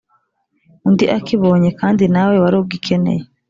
[0.87, 3.23] Undi akibonye kandi nawe warugikeneye